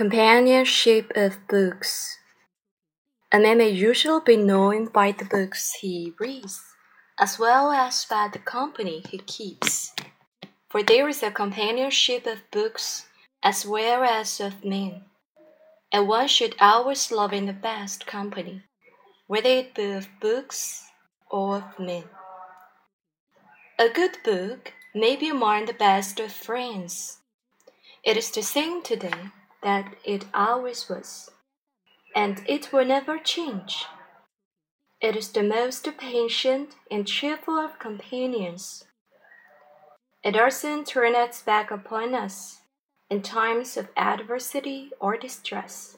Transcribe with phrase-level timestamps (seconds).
[0.00, 2.16] Companionship of books.
[3.30, 6.62] A man may usually be known by the books he reads,
[7.18, 9.92] as well as by the company he keeps.
[10.70, 13.08] For there is a companionship of books
[13.42, 15.02] as well as of men,
[15.92, 18.62] and one should always love in the best company,
[19.26, 20.82] whether it be of books
[21.30, 22.04] or of men.
[23.78, 27.18] A good book may be among the best of friends.
[28.02, 29.32] It is the same today
[29.62, 31.30] that it always was,
[32.14, 33.86] and it will never change.
[35.00, 38.84] It is the most patient and cheerful of companions.
[40.22, 42.60] It doesn't turn its back upon us
[43.08, 45.96] in times of adversity or distress.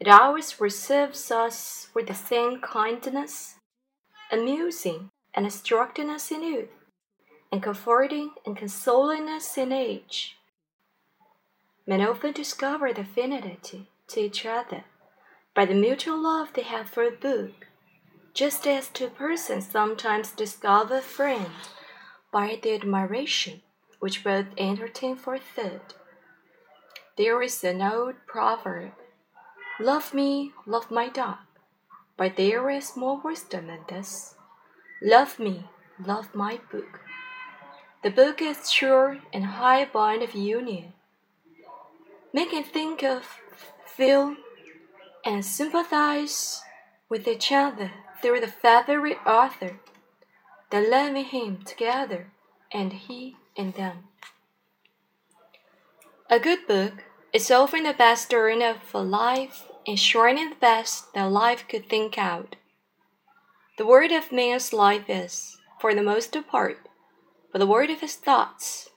[0.00, 3.56] It always receives us with the same kindness,
[4.30, 6.70] amusing and instructing us in youth,
[7.50, 10.37] and comforting and consoling us in age
[11.88, 14.84] men often discover the affinity to each other
[15.54, 17.66] by the mutual love they have for a book,
[18.34, 21.50] just as two persons sometimes discover a friend
[22.30, 23.62] by the admiration
[24.00, 25.80] which both entertain for a third.
[27.16, 28.92] There is an old proverb,
[29.80, 31.38] Love me, love my dog,
[32.18, 34.34] but there is more wisdom in this.
[35.00, 35.64] Love me,
[36.04, 37.00] love my book.
[38.02, 40.92] The book is sure and high bond of union
[42.32, 43.24] Make it think of,
[43.86, 44.36] feel,
[45.24, 46.60] and sympathize
[47.08, 49.80] with each other through the favorite author,
[50.70, 52.30] the loving him together,
[52.70, 54.04] and he and them.
[56.28, 61.64] A good book is often the best earner for life, ensuring the best that life
[61.66, 62.56] could think out.
[63.78, 66.88] The word of man's life is, for the most part,
[67.52, 68.90] but the word of his thoughts.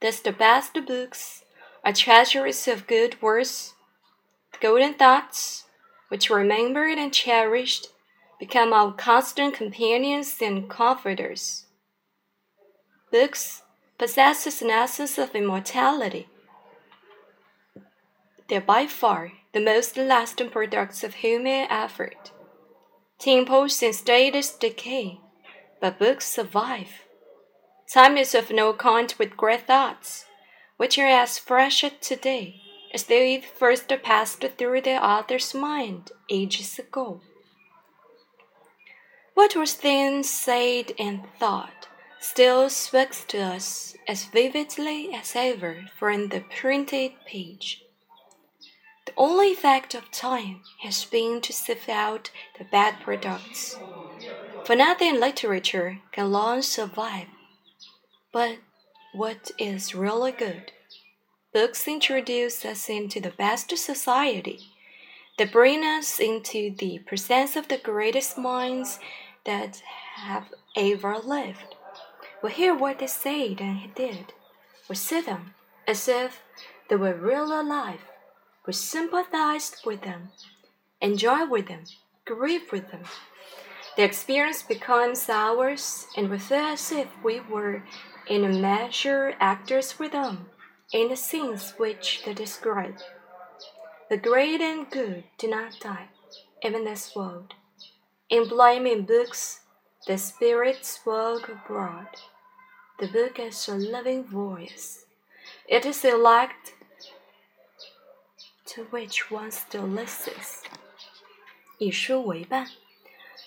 [0.00, 1.44] Thus, the best books
[1.84, 3.74] a treasuries of good words,
[4.60, 5.64] golden thoughts,
[6.08, 7.88] which remembered and cherished,
[8.38, 11.66] become our constant companions and comforters.
[13.10, 13.62] Books
[13.98, 16.28] possess an essence of immortality.
[18.48, 22.30] They're by far the most lasting products of human effort.
[23.18, 25.20] Temples and status decay,
[25.80, 27.06] but books survive.
[27.92, 30.26] Time is of no account with great thoughts
[30.82, 32.60] which are as fresh as today
[32.92, 37.20] as they first passed through the author's mind ages ago.
[39.34, 41.86] What was then said and thought
[42.18, 47.84] still speaks to us as vividly as ever from the printed page.
[49.06, 53.78] The only effect of time has been to sift out the bad products,
[54.64, 57.28] for nothing in literature can long survive.
[58.32, 58.58] But
[59.12, 60.72] what is really good.
[61.52, 64.60] Books introduce us into the best society.
[65.36, 68.98] They bring us into the presence of the greatest minds
[69.44, 69.82] that
[70.16, 70.46] have
[70.76, 71.74] ever lived.
[72.42, 74.32] We hear what they said and did.
[74.88, 75.54] We see them
[75.86, 76.42] as if
[76.88, 78.00] they were real alive.
[78.66, 80.30] We sympathize with them,
[81.00, 81.84] enjoy with them,
[82.24, 83.02] grieve with them.
[83.96, 87.82] The experience becomes ours, and we feel as if we were
[88.27, 90.49] in a measure actors with them
[90.91, 92.97] in the scenes which they describe.
[94.09, 96.09] The great and good do not die,
[96.63, 97.53] even this world.
[98.29, 99.61] In blaming books,
[100.05, 102.07] the spirits walk abroad.
[102.99, 105.05] The book is a living voice.
[105.67, 106.73] It is the elect
[108.67, 110.63] to which one still listens.
[111.79, 112.67] 以书为伴，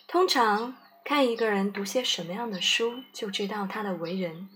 [0.07, 4.50] 通常 看一个人读些什么样的书，就知道他的为人。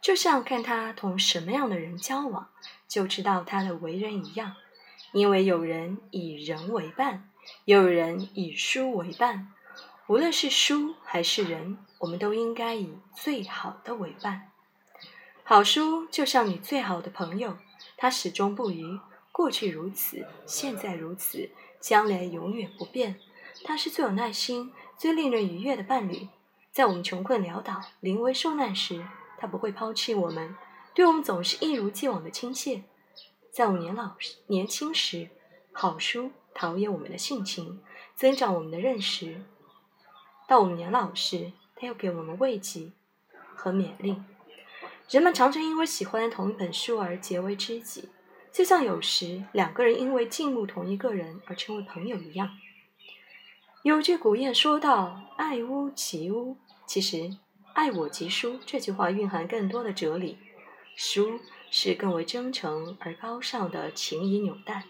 [0.00, 2.48] 就像看他同什么样的人交往，
[2.86, 4.54] 就知道他的为人一样。
[5.10, 7.28] 因为有人以人为伴，
[7.64, 9.52] 有人以书为伴。
[10.06, 14.52] 无论是书还是人，我们都应该以最好的为伴。
[15.42, 17.58] 好书就像你最好的朋友，
[17.96, 19.00] 他始终不渝，
[19.32, 21.50] 过去如此，现在如此，
[21.80, 23.18] 将来永远不变。
[23.64, 26.28] 他是最有耐心、最令人愉悦的伴侣。
[26.72, 29.06] 在我们穷困潦倒、临危受难时。
[29.38, 30.56] 他不会抛弃我们，
[30.94, 32.84] 对我们总是一如既往的亲切。
[33.50, 34.16] 在我们年老
[34.46, 35.28] 年轻时，
[35.72, 37.82] 好书陶冶我们的性情，
[38.14, 39.42] 增长我们的认识；
[40.48, 42.92] 到我们年老时，他又给我们慰藉
[43.54, 44.22] 和勉励。
[45.10, 48.08] 人们常常因为喜欢同一本书而结为知己，
[48.50, 52.56] 就像有时两个人因为敬慕同一个人而成为朋友一样。
[53.86, 56.56] 有句古谚说道：“爱屋及乌。”
[56.86, 57.36] 其实。
[57.72, 60.38] 爱我及书这句话蕴含更多的哲理。
[60.96, 61.38] 书
[61.70, 64.86] 是更为真诚而高尚的情谊纽带。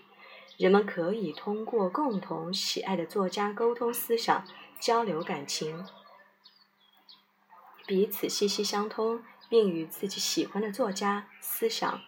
[0.57, 4.43] 人们可以通过共同喜爱的作家沟通思想、
[4.81, 5.85] 交流感情，
[7.87, 12.01] 彼此息息相通，并与自己喜欢的作家思想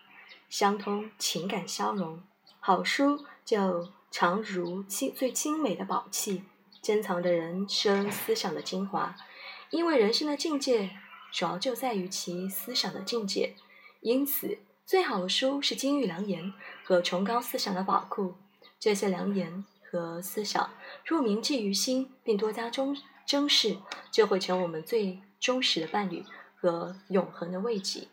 [0.49, 2.23] 相通、情感相融。
[2.59, 6.45] 好书就常如精最精美的宝器，
[6.89, 9.15] 珍藏着人生思想的精华。
[9.69, 10.89] 因为人生的境界
[11.31, 13.55] 主要就在于其思想的境界，
[14.01, 14.57] 因此
[14.87, 18.37] 最好的书是金玉良言和崇高思想的宝库。
[18.81, 20.71] 这些良言和思想
[21.05, 22.97] 若铭记于心，并多加忠
[23.27, 23.77] 珍视，
[24.11, 26.25] 就会成我们最忠实的伴侣
[26.57, 28.09] 和永恒的慰藉。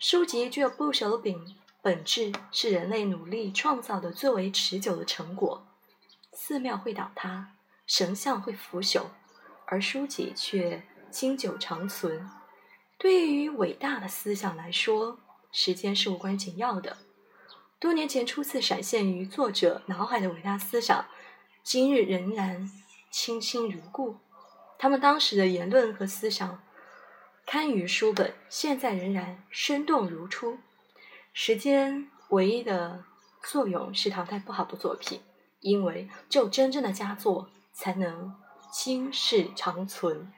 [0.00, 5.64] 书籍具有不朽的本本质，是人类努力创造的最为持久的成果。
[6.32, 7.52] 寺庙会倒塌，
[7.86, 9.06] 神像会腐朽。
[9.66, 12.28] 而书籍却经久长存。
[12.98, 15.18] 对于伟大的思想来说，
[15.50, 16.98] 时间是无关紧要的。
[17.80, 21.06] 多年前初次闪现于作者脑海的伟大思想，
[21.62, 22.70] 今日仍然
[23.10, 24.18] 清新如故。
[24.78, 26.62] 他们当时的言论和思想
[27.46, 30.58] 堪于书本，现在仍然生动如初。
[31.32, 33.04] 时间唯一的
[33.42, 35.20] 作用是淘汰不好的作品，
[35.60, 38.34] 因为只有真正的佳作才能。
[38.72, 40.32] 心事长存。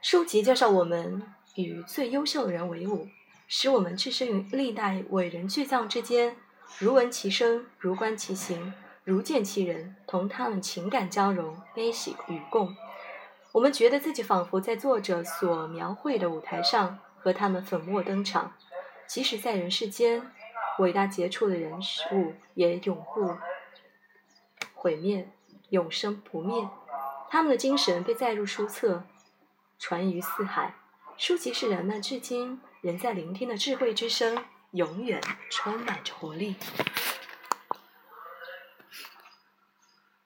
[0.00, 1.20] 书籍介绍我们
[1.56, 3.08] 与最优秀的人为伍，
[3.48, 6.36] 使我们置身于历代伟人巨匠之间，
[6.78, 12.76] 如闻其声，如观其行，如见其人，同他们情感交融，悲喜与共。
[13.50, 18.54] 我们觉得自己仿佛在作者所描绘的舞台上，和他们粉墨登场。
[19.08, 20.30] 即使在人世间，
[20.78, 23.36] 伟大杰出的人事物也永不
[24.72, 25.28] 毁灭，
[25.70, 26.68] 永生不灭。
[27.28, 29.04] 他们的精神被载入书册，
[29.78, 30.74] 传于四海。
[31.16, 35.20] 书籍是人们至今仍在聆听的智慧之声，永远
[35.50, 36.56] 充满着活力。